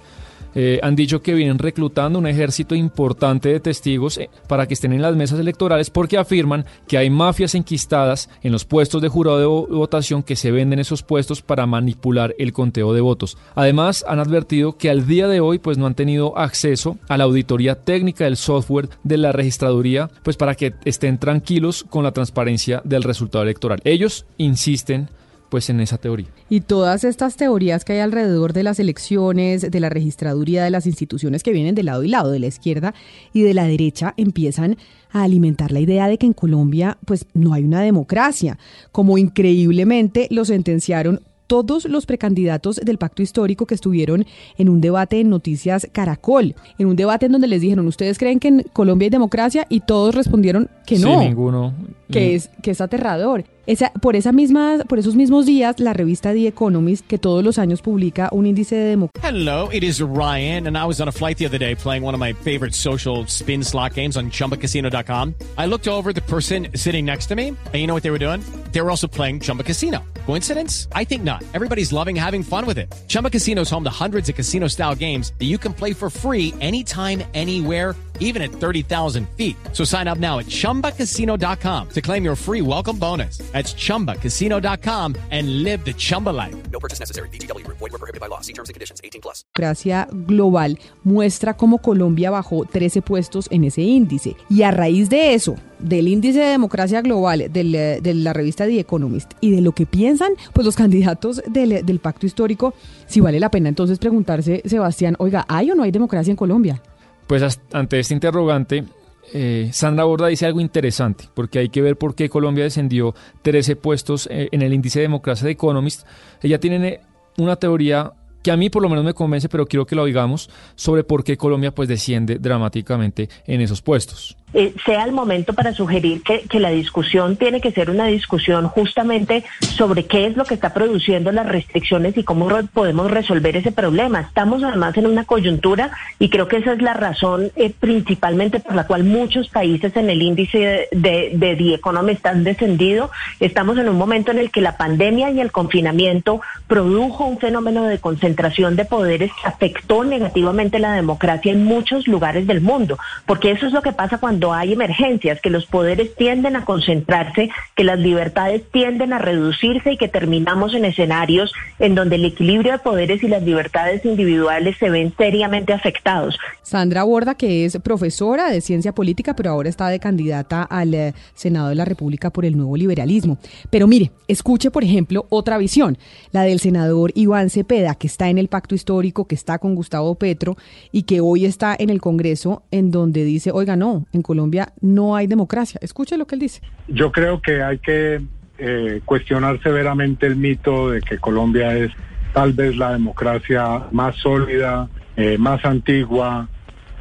Eh, 0.54 0.80
han 0.82 0.96
dicho 0.96 1.22
que 1.22 1.34
vienen 1.34 1.58
reclutando 1.58 2.18
un 2.18 2.26
ejército 2.26 2.74
importante 2.74 3.48
de 3.48 3.60
testigos 3.60 4.18
eh, 4.18 4.30
para 4.48 4.66
que 4.66 4.74
estén 4.74 4.92
en 4.92 5.02
las 5.02 5.16
mesas 5.16 5.40
electorales 5.40 5.90
porque 5.90 6.18
afirman 6.18 6.64
que 6.86 6.98
hay 6.98 7.10
mafias 7.10 7.54
enquistadas 7.54 8.28
en 8.42 8.52
los 8.52 8.64
puestos 8.64 9.00
de 9.00 9.08
jurado 9.08 9.38
de 9.38 9.74
votación 9.74 10.22
que 10.22 10.36
se 10.36 10.50
venden 10.50 10.78
esos 10.78 11.02
puestos 11.02 11.42
para 11.42 11.66
manipular 11.66 12.34
el 12.38 12.52
conteo 12.52 12.92
de 12.92 13.00
votos. 13.00 13.38
Además, 13.54 14.04
han 14.06 14.18
advertido 14.18 14.76
que 14.76 14.90
al 14.90 15.06
día 15.06 15.28
de 15.28 15.40
hoy 15.40 15.58
pues 15.58 15.78
no 15.78 15.86
han 15.86 15.94
tenido 15.94 16.38
acceso 16.38 16.98
a 17.08 17.16
la 17.16 17.24
auditoría 17.24 17.76
técnica 17.76 18.24
del 18.24 18.36
software 18.36 18.88
de 19.02 19.16
la 19.16 19.32
registraduría 19.32 20.10
pues 20.22 20.36
para 20.36 20.54
que 20.54 20.74
estén 20.84 21.18
tranquilos 21.18 21.84
con 21.88 22.04
la 22.04 22.12
transparencia 22.12 22.82
del 22.84 23.02
resultado 23.02 23.44
electoral. 23.44 23.80
Ellos 23.84 24.26
insisten 24.38 25.08
pues 25.52 25.68
en 25.68 25.80
esa 25.80 25.98
teoría. 25.98 26.28
Y 26.48 26.62
todas 26.62 27.04
estas 27.04 27.36
teorías 27.36 27.84
que 27.84 27.92
hay 27.92 27.98
alrededor 27.98 28.54
de 28.54 28.62
las 28.62 28.80
elecciones, 28.80 29.70
de 29.70 29.80
la 29.80 29.90
registraduría 29.90 30.64
de 30.64 30.70
las 30.70 30.86
instituciones 30.86 31.42
que 31.42 31.52
vienen 31.52 31.74
de 31.74 31.82
lado 31.82 32.04
y 32.04 32.08
lado, 32.08 32.30
de 32.30 32.38
la 32.38 32.46
izquierda 32.46 32.94
y 33.34 33.42
de 33.42 33.52
la 33.52 33.64
derecha, 33.64 34.14
empiezan 34.16 34.78
a 35.10 35.24
alimentar 35.24 35.70
la 35.70 35.80
idea 35.80 36.08
de 36.08 36.16
que 36.16 36.24
en 36.24 36.32
Colombia 36.32 36.96
pues 37.04 37.26
no 37.34 37.52
hay 37.52 37.64
una 37.64 37.82
democracia, 37.82 38.58
como 38.92 39.18
increíblemente 39.18 40.26
lo 40.30 40.46
sentenciaron 40.46 41.20
todos 41.52 41.84
los 41.84 42.06
precandidatos 42.06 42.76
del 42.76 42.96
pacto 42.96 43.20
histórico 43.20 43.66
que 43.66 43.74
estuvieron 43.74 44.24
en 44.56 44.70
un 44.70 44.80
debate 44.80 45.20
en 45.20 45.28
Noticias 45.28 45.86
Caracol, 45.92 46.54
en 46.78 46.86
un 46.86 46.96
debate 46.96 47.26
en 47.26 47.32
donde 47.32 47.46
les 47.46 47.60
dijeron, 47.60 47.86
¿ustedes 47.86 48.16
creen 48.16 48.40
que 48.40 48.48
en 48.48 48.62
Colombia 48.72 49.04
hay 49.04 49.10
democracia? 49.10 49.66
Y 49.68 49.80
todos 49.80 50.14
respondieron 50.14 50.70
que 50.86 50.98
no. 50.98 51.20
Sí, 51.20 51.28
ninguno. 51.28 51.74
Que 52.10 52.34
es, 52.34 52.48
que 52.62 52.70
es 52.70 52.80
aterrador. 52.80 53.44
Esa, 53.66 53.92
por, 54.00 54.16
esa 54.16 54.32
misma, 54.32 54.78
por 54.88 54.98
esos 54.98 55.14
mismos 55.14 55.44
días, 55.44 55.78
la 55.78 55.92
revista 55.92 56.32
The 56.32 56.46
Economist, 56.46 57.06
que 57.06 57.18
todos 57.18 57.44
los 57.44 57.58
años 57.58 57.82
publica 57.82 58.30
un 58.32 58.46
índice 58.46 58.74
de 58.74 58.84
democracia. 58.86 59.28
Hello, 59.28 59.68
it 59.70 59.82
is 59.82 60.00
Ryan, 60.00 60.66
and 60.66 60.78
I 60.78 60.86
was 60.86 61.02
on 61.02 61.08
a 61.08 61.12
flight 61.12 61.36
the 61.36 61.44
other 61.44 61.58
day 61.58 61.74
playing 61.74 62.02
one 62.02 62.14
of 62.14 62.20
my 62.20 62.32
favorite 62.32 62.74
social 62.74 63.26
spin 63.26 63.62
slot 63.62 63.92
games 63.94 64.16
on 64.16 64.30
chumbacasino.com. 64.30 65.34
I 65.58 65.66
looked 65.66 65.86
over 65.86 66.14
the 66.14 66.22
person 66.22 66.68
sitting 66.74 67.04
next 67.04 67.26
to 67.26 67.34
me, 67.34 67.48
and 67.48 67.74
you 67.74 67.86
know 67.86 67.94
what 67.94 68.02
they 68.02 68.10
were 68.10 68.18
doing? 68.18 68.40
They 68.72 68.80
were 68.80 68.90
also 68.90 69.06
playing 69.06 69.40
Chumba 69.40 69.64
Casino. 69.64 70.02
Coincidence? 70.26 70.88
I 70.92 71.04
think 71.04 71.22
not. 71.22 71.44
Everybody's 71.54 71.92
loving 71.92 72.16
having 72.16 72.42
fun 72.42 72.66
with 72.66 72.78
it. 72.78 72.92
Chumba 73.08 73.30
Casino 73.30 73.62
is 73.62 73.70
home 73.70 73.84
to 73.84 73.90
hundreds 74.04 74.28
of 74.28 74.34
casino 74.34 74.66
style 74.66 74.94
games 74.94 75.32
that 75.38 75.44
you 75.44 75.58
can 75.58 75.72
play 75.72 75.92
for 75.92 76.10
free 76.10 76.54
anytime, 76.60 77.22
anywhere, 77.34 77.94
even 78.18 78.42
at 78.42 78.50
30,000 78.50 79.28
feet. 79.36 79.56
So 79.72 79.84
sign 79.84 80.08
up 80.08 80.18
now 80.18 80.38
at 80.38 80.46
chumbacasino.com 80.46 81.88
to 81.90 82.00
claim 82.00 82.24
your 82.24 82.36
free 82.36 82.62
welcome 82.62 82.98
bonus. 82.98 83.38
That's 83.52 83.74
chumbacasino.com 83.74 85.16
and 85.30 85.62
live 85.62 85.84
the 85.84 85.92
Chumba 85.92 86.30
life. 86.30 86.54
No 86.70 86.80
purchase 86.80 86.98
necessary. 86.98 87.28
BGW. 87.28 87.66
Void 87.66 87.80
were 87.80 87.90
prohibited 87.90 88.20
by 88.20 88.28
law. 88.28 88.40
See 88.40 88.54
terms 88.54 88.70
and 88.70 88.74
conditions 88.74 89.02
18 89.04 89.20
plus. 89.20 89.44
democracia 89.54 90.08
global 90.10 90.78
muestra 91.04 91.54
cómo 91.56 91.78
Colombia 91.78 92.30
bajó 92.30 92.64
13 92.64 93.02
puestos 93.02 93.48
en 93.50 93.64
ese 93.64 93.82
índice. 93.82 94.36
Y 94.48 94.62
a 94.62 94.70
raíz 94.70 95.08
de 95.08 95.34
eso, 95.34 95.56
del 95.82 96.08
índice 96.08 96.40
de 96.40 96.46
democracia 96.46 97.02
global 97.02 97.48
del, 97.50 97.74
eh, 97.74 98.00
de 98.00 98.14
la 98.14 98.32
revista 98.32 98.66
The 98.66 98.80
Economist 98.80 99.32
y 99.40 99.50
de 99.50 99.60
lo 99.60 99.72
que 99.72 99.86
piensan 99.86 100.32
pues 100.52 100.64
los 100.64 100.76
candidatos 100.76 101.42
del, 101.48 101.84
del 101.84 101.98
pacto 101.98 102.26
histórico, 102.26 102.74
si 103.06 103.20
vale 103.20 103.40
la 103.40 103.50
pena 103.50 103.68
entonces 103.68 103.98
preguntarse, 103.98 104.62
Sebastián, 104.64 105.16
oiga, 105.18 105.44
¿hay 105.48 105.70
o 105.70 105.74
no 105.74 105.82
hay 105.82 105.90
democracia 105.90 106.30
en 106.30 106.36
Colombia? 106.36 106.82
Pues 107.26 107.60
ante 107.72 107.98
este 107.98 108.14
interrogante, 108.14 108.84
eh, 109.32 109.70
Sandra 109.72 110.04
Borda 110.04 110.26
dice 110.26 110.46
algo 110.46 110.60
interesante, 110.60 111.28
porque 111.34 111.58
hay 111.58 111.68
que 111.68 111.82
ver 111.82 111.96
por 111.96 112.14
qué 112.14 112.28
Colombia 112.28 112.64
descendió 112.64 113.14
13 113.42 113.76
puestos 113.76 114.28
eh, 114.30 114.48
en 114.52 114.62
el 114.62 114.72
índice 114.72 114.98
de 114.98 115.04
democracia 115.04 115.46
de 115.46 115.52
Economist. 115.52 116.06
Ella 116.42 116.58
tiene 116.58 116.88
eh, 116.88 117.00
una 117.38 117.56
teoría 117.56 118.12
que 118.42 118.50
a 118.50 118.56
mí 118.56 118.68
por 118.70 118.82
lo 118.82 118.88
menos 118.88 119.04
me 119.04 119.14
convence, 119.14 119.48
pero 119.48 119.66
quiero 119.66 119.86
que 119.86 119.94
lo 119.94 120.02
oigamos, 120.02 120.50
sobre 120.74 121.04
por 121.04 121.22
qué 121.22 121.36
Colombia 121.36 121.72
pues 121.72 121.88
desciende 121.88 122.38
dramáticamente 122.38 123.28
en 123.46 123.60
esos 123.60 123.80
puestos. 123.80 124.36
Eh, 124.54 124.74
sea 124.84 125.04
el 125.04 125.12
momento 125.12 125.52
para 125.52 125.72
sugerir 125.72 126.22
que, 126.22 126.42
la 126.60 126.70
discusión 126.70 127.36
tiene 127.36 127.60
que 127.60 127.72
ser 127.72 127.90
una 127.90 128.06
discusión 128.06 128.68
justamente 128.68 129.42
sobre 129.58 130.04
qué 130.06 130.26
es 130.26 130.36
lo 130.36 130.44
que 130.44 130.54
está 130.54 130.72
produciendo 130.72 131.32
las 131.32 131.48
restricciones 131.48 132.16
y 132.16 132.22
cómo 132.22 132.48
podemos 132.72 133.10
resolver 133.10 133.56
ese 133.56 133.72
problema. 133.72 134.20
Estamos 134.20 134.62
además 134.62 134.96
en 134.96 135.06
una 135.06 135.24
coyuntura 135.24 135.90
y 136.20 136.28
creo 136.28 136.46
que 136.46 136.58
esa 136.58 136.72
es 136.74 136.82
la 136.82 136.94
razón 136.94 137.50
eh, 137.56 137.72
principalmente 137.78 138.60
por 138.60 138.74
la 138.74 138.86
cual 138.86 139.02
muchos 139.02 139.48
países 139.48 139.96
en 139.96 140.08
el 140.08 140.22
índice 140.22 140.58
de, 140.58 140.88
de, 140.92 141.30
de 141.34 141.56
The 141.56 141.74
Economist 141.74 142.24
han 142.26 142.44
descendido. 142.44 143.10
Estamos 143.40 143.76
en 143.78 143.88
un 143.88 143.98
momento 143.98 144.30
en 144.30 144.38
el 144.38 144.50
que 144.50 144.60
la 144.60 144.76
pandemia 144.76 145.30
y 145.30 145.40
el 145.40 145.50
confinamiento 145.50 146.40
produjo 146.68 147.24
un 147.24 147.38
fenómeno 147.38 147.84
de 147.86 147.98
concentración 147.98 148.76
de 148.76 148.84
poderes 148.84 149.30
que 149.40 149.48
afectó 149.48 150.04
negativamente 150.04 150.78
la 150.78 150.92
democracia 150.92 151.52
en 151.52 151.64
muchos 151.64 152.06
lugares 152.06 152.46
del 152.46 152.60
mundo, 152.60 152.98
porque 153.26 153.50
eso 153.50 153.66
es 153.66 153.72
lo 153.72 153.82
que 153.82 153.92
pasa 153.92 154.18
cuando 154.18 154.41
hay 154.50 154.72
emergencias, 154.72 155.42
que 155.42 155.50
los 155.50 155.66
poderes 155.66 156.14
tienden 156.16 156.56
a 156.56 156.64
concentrarse, 156.64 157.50
que 157.76 157.84
las 157.84 157.98
libertades 157.98 158.62
tienden 158.72 159.12
a 159.12 159.18
reducirse 159.18 159.92
y 159.92 159.98
que 159.98 160.08
terminamos 160.08 160.72
en 160.72 160.86
escenarios 160.86 161.52
en 161.78 161.94
donde 161.94 162.16
el 162.16 162.24
equilibrio 162.24 162.72
de 162.72 162.78
poderes 162.78 163.22
y 163.22 163.28
las 163.28 163.42
libertades 163.42 164.02
individuales 164.06 164.76
se 164.78 164.88
ven 164.88 165.12
seriamente 165.18 165.74
afectados. 165.74 166.38
Sandra 166.62 167.02
Borda, 167.02 167.34
que 167.34 167.66
es 167.66 167.76
profesora 167.84 168.50
de 168.50 168.60
ciencia 168.60 168.94
política, 168.94 169.36
pero 169.36 169.50
ahora 169.50 169.68
está 169.68 169.88
de 169.88 169.98
candidata 169.98 170.62
al 170.62 170.94
eh, 170.94 171.12
Senado 171.34 171.68
de 171.68 171.74
la 171.74 171.84
República 171.84 172.30
por 172.30 172.44
el 172.44 172.56
nuevo 172.56 172.76
liberalismo. 172.76 173.36
Pero 173.68 173.86
mire, 173.86 174.12
escuche, 174.28 174.70
por 174.70 174.84
ejemplo, 174.84 175.26
otra 175.28 175.58
visión, 175.58 175.98
la 176.30 176.44
del 176.44 176.60
senador 176.60 177.12
Iván 177.14 177.50
Cepeda, 177.50 177.94
que 177.94 178.06
está 178.06 178.28
en 178.28 178.38
el 178.38 178.48
pacto 178.48 178.74
histórico, 178.74 179.26
que 179.26 179.34
está 179.34 179.58
con 179.58 179.74
Gustavo 179.74 180.14
Petro 180.14 180.56
y 180.92 181.02
que 181.02 181.20
hoy 181.20 181.44
está 181.44 181.76
en 181.78 181.90
el 181.90 182.00
Congreso, 182.00 182.62
en 182.70 182.90
donde 182.90 183.24
dice, 183.24 183.50
oiga, 183.52 183.76
no, 183.76 184.06
en 184.12 184.22
Colombia 184.32 184.72
no 184.80 185.14
hay 185.14 185.26
democracia. 185.26 185.78
Escuche 185.82 186.16
lo 186.16 186.26
que 186.26 186.36
él 186.36 186.40
dice. 186.40 186.62
Yo 186.88 187.12
creo 187.12 187.42
que 187.42 187.62
hay 187.62 187.78
que 187.80 188.22
eh, 188.56 189.02
cuestionar 189.04 189.62
severamente 189.62 190.26
el 190.26 190.36
mito 190.36 190.88
de 190.88 191.02
que 191.02 191.18
Colombia 191.18 191.76
es 191.76 191.92
tal 192.32 192.54
vez 192.54 192.74
la 192.78 192.92
democracia 192.92 193.88
más 193.90 194.16
sólida, 194.16 194.88
eh, 195.18 195.36
más 195.36 195.62
antigua, 195.66 196.48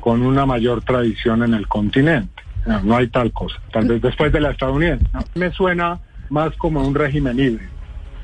con 0.01 0.23
una 0.23 0.45
mayor 0.45 0.83
tradición 0.83 1.41
en 1.43 1.53
el 1.53 1.69
continente. 1.69 2.43
No, 2.83 2.97
hay 2.97 3.07
tal 3.07 3.31
cosa. 3.31 3.55
Tal 3.71 3.88
vez 3.88 4.01
después 4.01 4.33
de 4.33 4.41
la 4.41 4.51
estadounidense. 4.51 5.05
Me 5.35 5.51
suena 5.51 6.01
más 6.29 6.53
como 6.57 6.85
un 6.85 6.93
régimen 6.93 7.39
híbrido, 7.39 7.71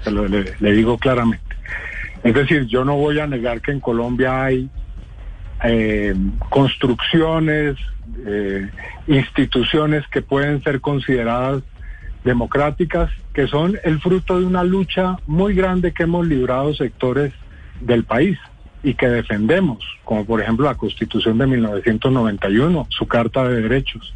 se 0.03 0.11
lo, 0.11 0.27
le, 0.27 0.71
digo 0.73 0.97
claramente. 0.97 1.55
Es 2.23 2.33
decir, 2.33 2.65
yo 2.65 2.83
no 2.83 2.97
voy 2.97 3.19
a 3.19 3.25
negar 3.25 3.61
que 3.61 3.71
en 3.71 3.79
Colombia 3.79 4.43
hay 4.43 4.69
eh, 5.63 6.15
construcciones, 6.49 7.77
eh, 8.25 8.69
instituciones 9.07 10.07
que 10.07 10.21
pueden 10.21 10.61
ser 10.63 10.81
consideradas 10.81 11.63
democráticas, 12.23 13.09
que 13.33 13.47
son 13.47 13.77
el 13.83 13.99
fruto 13.99 14.39
de 14.39 14.45
una 14.45 14.63
lucha 14.63 15.17
muy 15.27 15.55
grande 15.55 15.93
que 15.93 16.03
hemos 16.03 16.27
librado 16.27 16.73
sectores 16.73 17.33
del 17.81 18.03
país 18.03 18.37
y 18.83 18.93
que 18.93 19.07
defendemos, 19.07 19.79
como 20.03 20.25
por 20.25 20.41
ejemplo 20.41 20.65
la 20.65 20.75
Constitución 20.75 21.37
de 21.37 21.47
1991, 21.47 22.87
su 22.89 23.07
Carta 23.07 23.47
de 23.47 23.61
Derechos. 23.61 24.13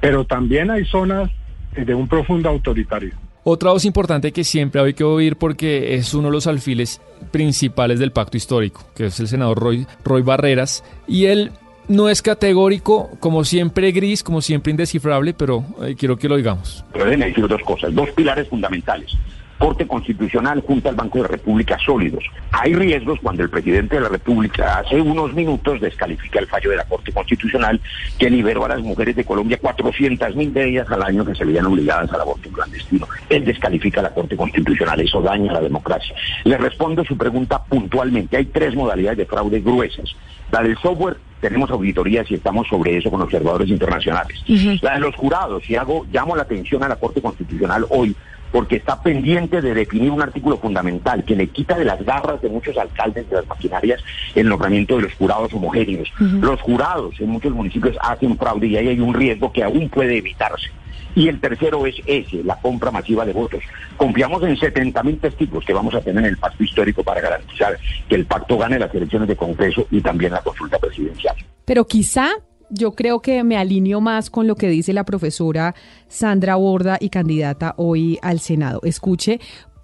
Pero 0.00 0.24
también 0.24 0.70
hay 0.70 0.84
zonas 0.84 1.30
de 1.74 1.94
un 1.94 2.08
profundo 2.08 2.48
autoritarismo. 2.48 3.27
Otra 3.50 3.70
voz 3.70 3.86
importante 3.86 4.30
que 4.30 4.44
siempre 4.44 4.78
hay 4.78 4.92
que 4.92 5.04
oír 5.04 5.36
porque 5.36 5.94
es 5.94 6.12
uno 6.12 6.28
de 6.28 6.32
los 6.32 6.46
alfiles 6.46 7.00
principales 7.30 7.98
del 7.98 8.12
pacto 8.12 8.36
histórico, 8.36 8.84
que 8.94 9.06
es 9.06 9.18
el 9.20 9.26
senador 9.26 9.58
Roy, 9.58 9.86
Roy 10.04 10.20
Barreras, 10.20 10.84
y 11.06 11.24
él 11.24 11.52
no 11.88 12.10
es 12.10 12.20
categórico, 12.20 13.08
como 13.20 13.44
siempre 13.44 13.90
gris, 13.90 14.22
como 14.22 14.42
siempre 14.42 14.72
indescifrable, 14.72 15.32
pero 15.32 15.64
eh, 15.80 15.94
quiero 15.98 16.18
que 16.18 16.28
lo 16.28 16.36
digamos. 16.36 16.84
Pueden 16.92 17.20
decir 17.20 17.48
dos 17.48 17.62
cosas, 17.62 17.94
dos 17.94 18.10
pilares 18.10 18.46
fundamentales. 18.48 19.16
Corte 19.58 19.86
Constitucional 19.86 20.62
junto 20.66 20.88
al 20.88 20.94
Banco 20.94 21.22
de 21.22 21.28
República 21.28 21.78
sólidos. 21.84 22.24
Hay 22.52 22.74
riesgos 22.74 23.18
cuando 23.22 23.42
el 23.42 23.50
presidente 23.50 23.96
de 23.96 24.02
la 24.02 24.08
República 24.08 24.78
hace 24.78 25.00
unos 25.00 25.34
minutos 25.34 25.80
descalifica 25.80 26.38
el 26.38 26.46
fallo 26.46 26.70
de 26.70 26.76
la 26.76 26.84
Corte 26.84 27.12
Constitucional 27.12 27.80
que 28.18 28.30
liberó 28.30 28.64
a 28.64 28.68
las 28.68 28.80
mujeres 28.80 29.16
de 29.16 29.24
Colombia 29.24 29.58
400 29.60 30.36
mil 30.36 30.52
de 30.54 30.68
ellas 30.68 30.90
al 30.90 31.02
año 31.02 31.24
que 31.24 31.34
se 31.34 31.44
veían 31.44 31.66
obligadas 31.66 32.12
al 32.12 32.20
aborto 32.20 32.48
clandestino. 32.50 33.06
Él 33.28 33.44
descalifica 33.44 34.00
la 34.00 34.14
Corte 34.14 34.36
Constitucional, 34.36 35.00
eso 35.00 35.20
daña 35.20 35.52
la 35.52 35.60
democracia. 35.60 36.14
Le 36.44 36.56
respondo 36.56 37.04
su 37.04 37.16
pregunta 37.16 37.62
puntualmente. 37.64 38.36
Hay 38.36 38.46
tres 38.46 38.74
modalidades 38.74 39.18
de 39.18 39.26
fraude 39.26 39.60
gruesas. 39.60 40.14
La 40.50 40.62
del 40.62 40.78
software 40.78 41.18
tenemos 41.40 41.70
auditorías 41.70 42.30
y 42.30 42.34
estamos 42.34 42.66
sobre 42.68 42.96
eso 42.96 43.10
con 43.10 43.22
observadores 43.22 43.68
internacionales. 43.68 44.42
La 44.82 44.94
de 44.94 45.00
los 45.00 45.14
jurados, 45.14 45.68
y 45.68 45.76
hago, 45.76 46.06
llamo 46.12 46.34
la 46.34 46.42
atención 46.42 46.82
a 46.82 46.88
la 46.88 46.96
Corte 46.96 47.20
Constitucional 47.20 47.86
hoy, 47.90 48.14
porque 48.52 48.76
está 48.76 49.02
pendiente 49.02 49.60
de 49.60 49.74
definir 49.74 50.10
un 50.10 50.22
artículo 50.22 50.58
fundamental 50.58 51.24
que 51.24 51.36
le 51.36 51.48
quita 51.48 51.76
de 51.76 51.84
las 51.84 52.04
garras 52.04 52.40
de 52.40 52.48
muchos 52.48 52.76
alcaldes 52.76 53.28
de 53.28 53.36
las 53.36 53.46
maquinarias 53.46 54.02
el 54.34 54.48
nombramiento 54.48 54.96
de 54.96 55.02
los 55.02 55.14
jurados 55.14 55.52
homogéneos. 55.52 56.12
Los 56.18 56.60
jurados 56.60 57.18
en 57.20 57.30
muchos 57.30 57.52
municipios 57.52 57.96
hacen 58.00 58.36
fraude 58.36 58.66
y 58.66 58.76
ahí 58.76 58.88
hay 58.88 59.00
un 59.00 59.14
riesgo 59.14 59.52
que 59.52 59.62
aún 59.62 59.88
puede 59.88 60.18
evitarse. 60.18 60.70
Y 61.14 61.28
el 61.28 61.40
tercero 61.40 61.84
es 61.86 61.96
ese, 62.06 62.44
la 62.44 62.56
compra 62.60 62.90
masiva 62.90 63.24
de 63.24 63.32
votos. 63.32 63.62
Confiamos 63.96 64.42
en 64.44 64.56
70 64.56 65.02
mil 65.02 65.18
testigos 65.18 65.64
que 65.64 65.72
vamos 65.72 65.94
a 65.94 66.00
tener 66.00 66.22
en 66.24 66.30
el 66.30 66.36
pacto 66.36 66.62
histórico 66.62 67.02
para 67.02 67.20
garantizar 67.20 67.76
que 68.08 68.14
el 68.14 68.26
pacto 68.26 68.56
gane 68.56 68.78
las 68.78 68.94
elecciones 68.94 69.28
de 69.28 69.36
Congreso 69.36 69.86
y 69.90 70.00
también 70.00 70.32
la 70.32 70.42
consulta 70.42 70.78
presidencial. 70.78 71.34
Pero 71.64 71.86
quizá 71.86 72.30
yo 72.70 72.92
creo 72.92 73.20
que 73.20 73.42
me 73.44 73.56
alineo 73.56 74.00
más 74.00 74.30
con 74.30 74.46
lo 74.46 74.56
que 74.56 74.68
dice 74.68 74.92
la 74.92 75.04
profesora 75.04 75.74
Sandra 76.08 76.56
Borda 76.56 76.98
y 77.00 77.08
candidata 77.08 77.74
hoy 77.76 78.18
al 78.22 78.40
Senado. 78.40 78.80
Escuche 78.82 79.40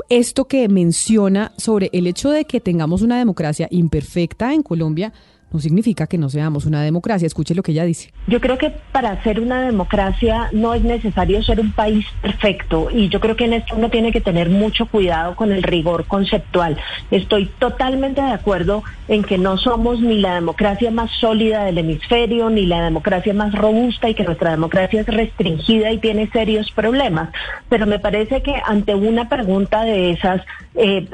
esto 0.09 0.47
que 0.47 0.69
menciona 0.69 1.53
sobre 1.57 1.91
el 1.93 2.07
hecho 2.07 2.31
de 2.31 2.45
que 2.45 2.61
tengamos 2.61 3.03
una 3.03 3.19
democracia 3.19 3.69
imperfecta 3.71 4.53
en 4.53 4.63
Colombia 4.63 5.13
no 5.55 5.61
significa 5.61 6.09
que 6.09 6.19
no 6.19 6.29
seamos 6.29 6.67
una 6.67 6.83
democracia. 6.83 7.27
Escuche 7.27 7.55
lo 7.55 7.63
que 7.63 7.71
ella 7.71 7.85
dice. 7.85 8.11
Yo 8.27 8.41
creo 8.41 8.59
que 8.59 8.71
para 8.91 9.23
ser 9.23 9.39
una 9.39 9.63
democracia 9.63 10.49
no 10.53 10.75
es 10.75 10.83
necesario 10.83 11.43
ser 11.45 11.61
un 11.61 11.71
país 11.73 12.05
perfecto 12.21 12.89
y 12.93 13.09
yo 13.09 13.21
creo 13.21 13.37
que 13.37 13.45
en 13.45 13.53
esto 13.55 13.77
uno 13.77 13.89
tiene 13.89 14.11
que 14.11 14.21
tener 14.21 14.51
mucho 14.51 14.87
cuidado 14.87 15.37
con 15.37 15.53
el 15.53 15.63
rigor 15.63 16.07
conceptual. 16.07 16.77
Estoy 17.13 17.47
totalmente 17.61 18.21
de 18.21 18.33
acuerdo 18.33 18.83
en 19.07 19.23
que 19.23 19.39
no 19.39 19.57
somos 19.57 20.01
ni 20.01 20.19
la 20.19 20.35
democracia 20.35 20.91
más 20.91 21.11
sólida 21.21 21.65
del 21.65 21.79
hemisferio 21.79 22.51
ni 22.51 22.67
la 22.67 22.83
democracia 22.83 23.33
más 23.33 23.55
robusta 23.55 24.09
y 24.09 24.15
que 24.15 24.25
nuestra 24.25 24.51
democracia 24.51 25.03
es 25.03 25.07
restringida 25.07 25.93
y 25.93 25.99
tiene 25.99 26.29
serios 26.31 26.73
problemas. 26.73 27.31
Pero 27.69 27.87
me 27.87 28.01
parece 28.01 28.43
que 28.43 28.55
ante 28.67 28.97
una 28.97 29.29
pregunta 29.29 29.85
de 29.85 30.11
esas, 30.11 30.43
eh, 30.75 31.07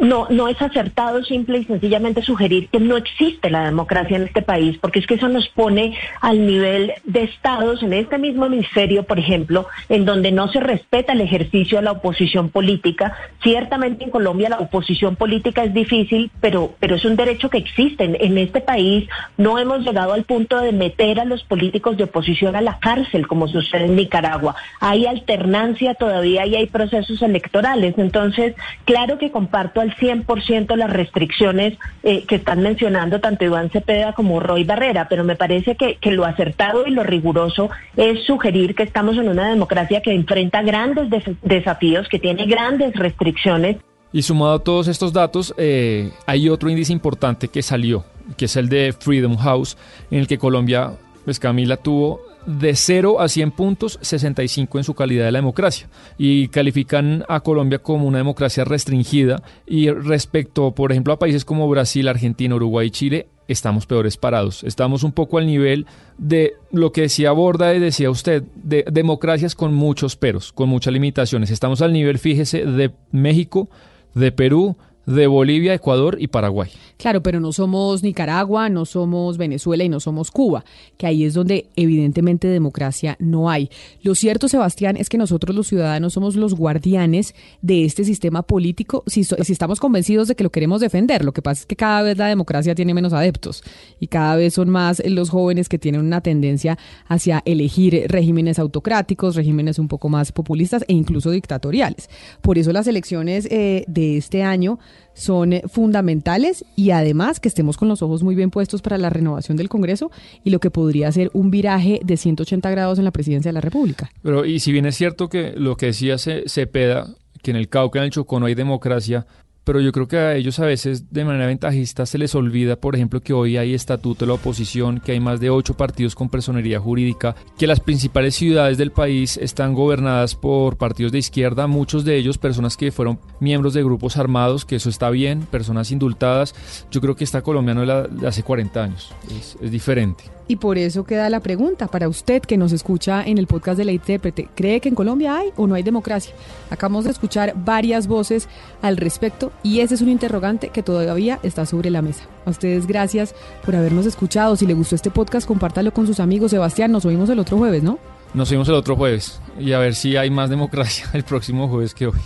no, 0.00 0.26
no 0.30 0.48
es 0.48 0.60
acertado 0.60 1.22
simple 1.24 1.58
y 1.58 1.64
sencillamente 1.64 2.22
sugerir 2.22 2.68
que 2.68 2.80
no 2.80 2.96
existe 2.96 3.50
la 3.50 3.64
democracia 3.64 4.16
en 4.16 4.24
este 4.24 4.42
país, 4.42 4.78
porque 4.80 4.98
es 4.98 5.06
que 5.06 5.14
eso 5.14 5.28
nos 5.28 5.48
pone 5.48 5.96
al 6.20 6.46
nivel 6.46 6.92
de 7.04 7.24
estados 7.24 7.82
en 7.82 7.92
este 7.92 8.18
mismo 8.18 8.46
hemisferio, 8.46 9.04
por 9.04 9.18
ejemplo, 9.18 9.66
en 9.88 10.04
donde 10.04 10.32
no 10.32 10.48
se 10.48 10.60
respeta 10.60 11.12
el 11.12 11.20
ejercicio 11.20 11.78
a 11.78 11.82
la 11.82 11.92
oposición 11.92 12.50
política. 12.50 13.16
Ciertamente 13.42 14.04
en 14.04 14.10
Colombia 14.10 14.48
la 14.48 14.58
oposición 14.58 15.16
política 15.16 15.64
es 15.64 15.74
difícil, 15.74 16.30
pero, 16.40 16.74
pero 16.78 16.96
es 16.96 17.04
un 17.04 17.16
derecho 17.16 17.50
que 17.50 17.58
existe. 17.58 18.04
En 18.04 18.38
este 18.38 18.60
país 18.60 19.08
no 19.36 19.58
hemos 19.58 19.80
llegado 19.80 20.12
al 20.12 20.24
punto 20.24 20.60
de 20.60 20.72
meter 20.72 21.20
a 21.20 21.24
los 21.24 21.42
políticos 21.44 21.96
de 21.96 22.04
oposición 22.04 22.56
a 22.56 22.60
la 22.60 22.78
cárcel, 22.78 23.26
como 23.26 23.48
sucede 23.48 23.86
en 23.86 23.96
Nicaragua. 23.96 24.56
Hay 24.80 25.06
alternancia 25.06 25.94
todavía 25.94 26.46
y 26.46 26.56
hay 26.56 26.66
procesos 26.66 27.22
electorales. 27.22 27.94
Entonces, 27.98 28.54
claro 28.84 29.18
que 29.18 29.30
comparto 29.30 29.75
al 29.80 29.94
100% 29.94 30.76
las 30.76 30.90
restricciones 30.90 31.78
eh, 32.02 32.24
que 32.24 32.36
están 32.36 32.62
mencionando 32.62 33.20
tanto 33.20 33.44
Iván 33.44 33.70
Cepeda 33.70 34.12
como 34.12 34.40
Roy 34.40 34.64
Barrera, 34.64 35.08
pero 35.08 35.24
me 35.24 35.36
parece 35.36 35.76
que, 35.76 35.98
lo 36.10 36.24
acertado 36.24 36.86
y 36.86 36.92
lo 36.92 37.02
riguroso 37.02 37.68
es 37.96 38.24
sugerir 38.24 38.74
que 38.74 38.84
estamos 38.84 39.16
en 39.16 39.28
una 39.28 39.48
democracia 39.48 40.00
que 40.00 40.12
enfrenta 40.12 40.62
grandes 40.62 41.08
desafíos, 41.42 42.08
que 42.08 42.18
tiene 42.18 42.46
grandes 42.46 42.94
restricciones. 42.94 43.76
Y 44.12 44.22
sumado 44.22 44.54
a 44.54 44.58
todos 44.64 44.88
estos 44.88 45.12
datos, 45.12 45.54
eh, 45.58 46.10
hay 46.26 46.48
otro 46.48 46.70
índice 46.70 46.92
importante 46.92 47.48
que 47.48 47.62
salió, 47.62 48.04
que 48.36 48.46
es 48.46 48.56
el 48.56 48.68
de 48.68 48.94
Freedom 48.98 49.36
House, 49.36 49.76
en 50.10 50.20
el 50.20 50.26
que 50.26 50.38
Colombia, 50.38 50.92
pues 51.24 51.38
Camila, 51.38 51.76
tuvo 51.76 52.20
de 52.46 52.74
0 52.74 53.20
a 53.20 53.28
100 53.28 53.50
puntos, 53.50 53.98
65 54.02 54.78
en 54.78 54.84
su 54.84 54.94
calidad 54.94 55.24
de 55.24 55.32
la 55.32 55.38
democracia. 55.38 55.88
Y 56.16 56.48
califican 56.48 57.24
a 57.28 57.40
Colombia 57.40 57.78
como 57.78 58.06
una 58.06 58.18
democracia 58.18 58.64
restringida. 58.64 59.42
Y 59.66 59.90
respecto, 59.90 60.72
por 60.72 60.92
ejemplo, 60.92 61.12
a 61.12 61.18
países 61.18 61.44
como 61.44 61.68
Brasil, 61.68 62.08
Argentina, 62.08 62.54
Uruguay 62.54 62.86
y 62.86 62.90
Chile, 62.90 63.26
estamos 63.48 63.86
peores 63.86 64.16
parados. 64.16 64.64
Estamos 64.64 65.02
un 65.02 65.12
poco 65.12 65.38
al 65.38 65.46
nivel 65.46 65.86
de 66.18 66.54
lo 66.72 66.92
que 66.92 67.02
decía 67.02 67.32
Borda 67.32 67.74
y 67.74 67.80
decía 67.80 68.10
usted, 68.10 68.42
de 68.54 68.84
democracias 68.90 69.54
con 69.54 69.74
muchos 69.74 70.16
peros, 70.16 70.52
con 70.52 70.68
muchas 70.68 70.92
limitaciones. 70.92 71.50
Estamos 71.50 71.82
al 71.82 71.92
nivel, 71.92 72.18
fíjese, 72.18 72.64
de 72.64 72.92
México, 73.12 73.68
de 74.14 74.32
Perú, 74.32 74.76
de 75.06 75.26
Bolivia, 75.28 75.72
Ecuador 75.72 76.16
y 76.20 76.26
Paraguay. 76.26 76.70
Claro, 76.98 77.22
pero 77.22 77.40
no 77.40 77.52
somos 77.52 78.02
Nicaragua, 78.02 78.68
no 78.68 78.86
somos 78.86 79.36
Venezuela 79.36 79.84
y 79.84 79.88
no 79.88 80.00
somos 80.00 80.30
Cuba, 80.30 80.64
que 80.96 81.06
ahí 81.06 81.24
es 81.24 81.34
donde 81.34 81.66
evidentemente 81.76 82.48
democracia 82.48 83.16
no 83.20 83.50
hay. 83.50 83.70
Lo 84.02 84.14
cierto, 84.14 84.48
Sebastián, 84.48 84.96
es 84.96 85.08
que 85.08 85.18
nosotros 85.18 85.54
los 85.54 85.66
ciudadanos 85.66 86.14
somos 86.14 86.36
los 86.36 86.54
guardianes 86.54 87.34
de 87.60 87.84
este 87.84 88.04
sistema 88.04 88.42
político 88.42 89.04
si, 89.06 89.20
estamos 89.20 89.78
convencidos 89.78 90.28
de 90.28 90.34
que 90.34 90.44
lo 90.44 90.50
queremos 90.50 90.80
defender. 90.80 91.24
Lo 91.24 91.32
que 91.32 91.42
pasa 91.42 91.60
es 91.60 91.66
que 91.66 91.76
cada 91.76 92.02
vez 92.02 92.16
la 92.16 92.28
democracia 92.28 92.74
tiene 92.74 92.94
menos 92.94 93.12
adeptos 93.12 93.62
y 94.00 94.06
cada 94.06 94.36
vez 94.36 94.54
son 94.54 94.70
más 94.70 95.02
los 95.06 95.30
jóvenes 95.30 95.68
que 95.68 95.78
tienen 95.78 96.00
una 96.00 96.22
tendencia 96.22 96.78
hacia 97.06 97.42
elegir 97.44 98.06
regímenes 98.08 98.58
autocráticos, 98.58 99.36
regímenes 99.36 99.78
un 99.78 99.88
poco 99.88 100.08
más 100.08 100.32
populistas 100.32 100.84
e 100.88 100.94
incluso 100.94 101.30
dictatoriales. 101.30 102.08
Por 102.40 102.58
eso 102.58 102.72
las 102.72 102.86
elecciones 102.86 103.46
eh, 103.50 103.84
de 103.86 104.16
este 104.16 104.42
año 104.42 104.78
son 105.14 105.54
eh, 105.54 105.62
fundamentales 105.66 106.64
y 106.76 106.90
además 106.90 107.40
que 107.40 107.48
estemos 107.48 107.76
con 107.76 107.88
los 107.88 108.02
ojos 108.02 108.22
muy 108.22 108.34
bien 108.34 108.50
puestos 108.50 108.82
para 108.82 108.98
la 108.98 109.10
renovación 109.10 109.56
del 109.56 109.68
Congreso 109.68 110.10
y 110.44 110.50
lo 110.50 110.60
que 110.60 110.70
podría 110.70 111.10
ser 111.12 111.30
un 111.32 111.50
viraje 111.50 112.00
de 112.04 112.16
180 112.16 112.70
grados 112.70 112.98
en 112.98 113.04
la 113.04 113.10
presidencia 113.10 113.48
de 113.48 113.54
la 113.54 113.60
República. 113.60 114.10
Pero 114.22 114.44
y 114.44 114.60
si 114.60 114.72
bien 114.72 114.86
es 114.86 114.96
cierto 114.96 115.28
que 115.28 115.52
lo 115.56 115.76
que 115.76 115.86
decía 115.86 116.16
Cepeda, 116.18 117.14
que 117.42 117.50
en 117.50 117.56
el 117.56 117.68
Cauca, 117.68 117.98
en 117.98 118.06
el 118.06 118.10
Chocó 118.10 118.40
no 118.40 118.46
hay 118.46 118.54
democracia, 118.54 119.26
pero 119.66 119.80
yo 119.80 119.90
creo 119.90 120.06
que 120.06 120.16
a 120.16 120.36
ellos 120.36 120.60
a 120.60 120.64
veces 120.64 121.12
de 121.12 121.24
manera 121.24 121.46
ventajista 121.46 122.06
se 122.06 122.18
les 122.18 122.36
olvida, 122.36 122.76
por 122.76 122.94
ejemplo, 122.94 123.20
que 123.20 123.32
hoy 123.32 123.56
hay 123.56 123.74
estatuto 123.74 124.24
de 124.24 124.28
la 124.28 124.34
oposición, 124.34 125.00
que 125.00 125.10
hay 125.10 125.18
más 125.18 125.40
de 125.40 125.50
ocho 125.50 125.74
partidos 125.74 126.14
con 126.14 126.28
personería 126.28 126.78
jurídica, 126.78 127.34
que 127.58 127.66
las 127.66 127.80
principales 127.80 128.36
ciudades 128.36 128.78
del 128.78 128.92
país 128.92 129.36
están 129.36 129.74
gobernadas 129.74 130.36
por 130.36 130.76
partidos 130.76 131.10
de 131.10 131.18
izquierda, 131.18 131.66
muchos 131.66 132.04
de 132.04 132.16
ellos 132.16 132.38
personas 132.38 132.76
que 132.76 132.92
fueron 132.92 133.18
miembros 133.40 133.74
de 133.74 133.82
grupos 133.82 134.16
armados, 134.16 134.64
que 134.64 134.76
eso 134.76 134.88
está 134.88 135.10
bien, 135.10 135.40
personas 135.40 135.90
indultadas. 135.90 136.54
Yo 136.92 137.00
creo 137.00 137.16
que 137.16 137.24
esta 137.24 137.42
Colombia 137.42 137.74
no 137.74 137.82
es 137.82 138.20
de 138.20 138.28
hace 138.28 138.44
40 138.44 138.84
años, 138.84 139.12
es, 139.36 139.56
es 139.60 139.70
diferente. 139.72 140.36
Y 140.48 140.56
por 140.56 140.78
eso 140.78 141.04
queda 141.04 141.28
la 141.28 141.40
pregunta 141.40 141.88
para 141.88 142.08
usted 142.08 142.40
que 142.42 142.56
nos 142.56 142.72
escucha 142.72 143.24
en 143.24 143.38
el 143.38 143.48
podcast 143.48 143.78
de 143.78 143.84
la 143.84 143.92
intérprete. 143.92 144.48
¿Cree 144.54 144.80
que 144.80 144.88
en 144.88 144.94
Colombia 144.94 145.36
hay 145.36 145.50
o 145.56 145.66
no 145.66 145.74
hay 145.74 145.82
democracia? 145.82 146.34
Acabamos 146.70 147.04
de 147.04 147.10
escuchar 147.10 147.54
varias 147.56 148.06
voces 148.06 148.48
al 148.80 148.96
respecto 148.96 149.50
y 149.62 149.80
ese 149.80 149.94
es 149.94 150.02
un 150.02 150.08
interrogante 150.08 150.68
que 150.68 150.82
todavía 150.82 151.38
está 151.42 151.66
sobre 151.66 151.90
la 151.90 152.02
mesa. 152.02 152.24
A 152.44 152.50
ustedes 152.50 152.86
gracias 152.86 153.34
por 153.64 153.76
habernos 153.76 154.06
escuchado. 154.06 154.56
Si 154.56 154.66
le 154.66 154.74
gustó 154.74 154.94
este 154.94 155.10
podcast, 155.10 155.46
compártalo 155.46 155.92
con 155.92 156.06
sus 156.06 156.20
amigos. 156.20 156.50
Sebastián, 156.50 156.92
nos 156.92 157.04
oímos 157.04 157.28
el 157.30 157.38
otro 157.38 157.56
jueves, 157.56 157.82
¿no? 157.82 157.98
Nos 158.34 158.50
oímos 158.50 158.68
el 158.68 158.74
otro 158.74 158.96
jueves 158.96 159.40
y 159.58 159.72
a 159.72 159.78
ver 159.78 159.94
si 159.94 160.16
hay 160.16 160.30
más 160.30 160.50
democracia 160.50 161.06
el 161.14 161.24
próximo 161.24 161.68
jueves 161.68 161.94
que 161.94 162.06
hoy. 162.08 162.20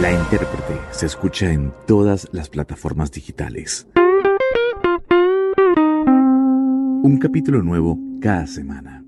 La 0.00 0.10
intérprete 0.10 0.80
se 0.90 1.06
escucha 1.06 1.52
en 1.52 1.72
todas 1.86 2.28
las 2.32 2.48
plataformas 2.48 3.12
digitales. 3.12 3.86
Un 7.04 7.18
capítulo 7.20 7.62
nuevo 7.62 7.98
cada 8.20 8.46
semana. 8.46 9.01